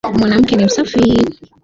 [0.13, 1.19] Mwanamke ni msafi